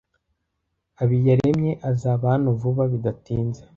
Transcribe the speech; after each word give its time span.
"Habiyaremye 0.97 1.71
azaba 1.91 2.25
hano 2.33 2.47
vuba." 2.59 2.83
"Bidatinze?" 2.91 3.61